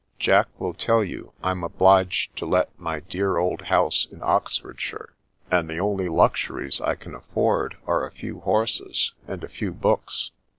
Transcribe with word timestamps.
Jack 0.17 0.47
will 0.59 0.73
tell 0.73 1.03
you 1.03 1.31
Fm 1.43 1.63
obliged 1.63 2.35
to 2.37 2.47
let 2.47 2.71
my 2.79 3.01
dear 3.01 3.37
old 3.37 3.61
house 3.65 4.07
in 4.11 4.23
Oxfordshire, 4.23 5.13
and 5.51 5.69
the 5.69 5.77
only 5.77 6.09
luxuries 6.09 6.81
I 6.81 6.95
can 6.95 7.13
afford 7.13 7.77
are 7.85 8.03
a 8.07 8.11
few 8.11 8.39
horses 8.39 9.13
and 9.27 9.43
a 9.43 9.47
few 9.47 9.71
books. 9.71 10.31